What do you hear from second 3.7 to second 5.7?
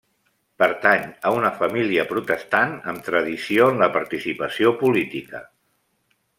en la participació política.